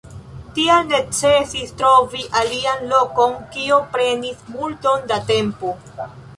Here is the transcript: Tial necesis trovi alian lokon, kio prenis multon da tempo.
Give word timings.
Tial 0.53 0.87
necesis 0.91 1.73
trovi 1.81 2.25
alian 2.41 2.83
lokon, 2.95 3.37
kio 3.53 3.79
prenis 3.95 4.43
multon 4.57 5.09
da 5.15 5.23
tempo. 5.33 5.79